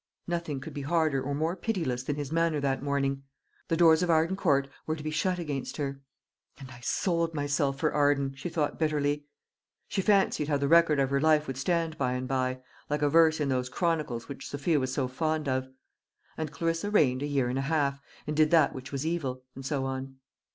Nothing 0.25 0.59
could 0.59 0.73
be 0.73 0.81
harder 0.81 1.21
or 1.21 1.35
more 1.35 1.55
pitiless 1.55 2.01
than 2.01 2.15
his 2.15 2.31
manner 2.31 2.59
that 2.59 2.81
morning. 2.81 3.21
The 3.67 3.77
doors 3.77 4.01
of 4.01 4.09
Arden 4.09 4.35
Court 4.35 4.67
were 4.87 4.95
to 4.95 5.03
be 5.03 5.11
shut 5.11 5.37
against 5.37 5.77
her. 5.77 6.01
"And 6.57 6.71
I 6.71 6.79
sold 6.79 7.35
myself 7.35 7.77
for 7.77 7.93
Arden!" 7.93 8.33
she 8.35 8.49
thought 8.49 8.79
bitterly. 8.79 9.27
She 9.87 10.01
fancied 10.01 10.47
how 10.47 10.57
the 10.57 10.67
record 10.67 10.97
of 10.99 11.11
her 11.11 11.21
life 11.21 11.45
would 11.45 11.55
stand 11.55 11.99
by 11.99 12.13
and 12.13 12.27
by, 12.27 12.61
like 12.89 13.03
a 13.03 13.09
verse 13.09 13.39
in 13.39 13.49
those 13.49 13.69
Chronicles 13.69 14.27
which 14.27 14.49
Sophia 14.49 14.79
was 14.79 14.91
so 14.91 15.07
fond 15.07 15.47
of: 15.47 15.69
"And 16.35 16.51
Clarissa 16.51 16.89
reigned 16.89 17.21
a 17.21 17.27
year 17.27 17.47
and 17.47 17.59
a 17.59 17.69
half, 17.69 18.01
and 18.25 18.35
did 18.35 18.49
that 18.49 18.73
which 18.73 18.91
was 18.91 19.05
evil" 19.05 19.43
and 19.53 19.63
so 19.63 19.85
on. 19.85 20.15